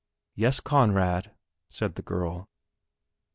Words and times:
"Yes, 0.33 0.59
Conrad," 0.59 1.29
said 1.69 1.93
the 1.93 2.01
girl. 2.01 2.49